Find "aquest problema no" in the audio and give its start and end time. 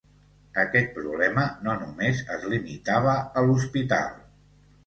0.61-1.77